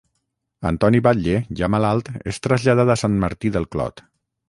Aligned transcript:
Antoni 0.69 1.01
Batlle, 1.09 1.35
ja 1.61 1.71
malalt 1.75 2.11
és 2.35 2.43
traslladat 2.49 2.95
a 2.97 2.99
Sant 3.05 3.23
Martí 3.29 3.57
del 3.59 3.73
Clot. 3.77 4.09